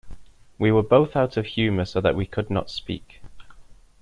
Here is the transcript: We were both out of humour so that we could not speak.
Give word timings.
We 0.57 0.71
were 0.71 0.81
both 0.81 1.15
out 1.15 1.37
of 1.37 1.45
humour 1.45 1.85
so 1.85 2.01
that 2.01 2.15
we 2.15 2.25
could 2.25 2.49
not 2.49 2.71
speak. 2.71 3.21